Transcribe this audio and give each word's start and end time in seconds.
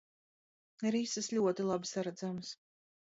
Rises 0.95 1.29
ļoti 1.33 1.65
labi 1.73 1.91
saredzamas. 1.91 2.51